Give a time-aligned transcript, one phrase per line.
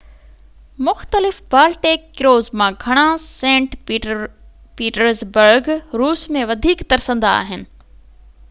[0.85, 5.71] مختلف Baltic cruise مان گهڻا سينٽ پيٽرزبرگ
[6.03, 7.69] روس ۾ وڌيڪ ترسندا آهن